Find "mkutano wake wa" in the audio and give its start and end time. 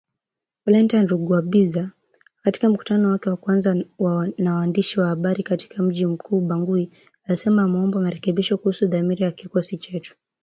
2.69-3.37